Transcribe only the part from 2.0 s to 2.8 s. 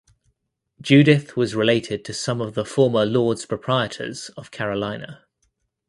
to some of the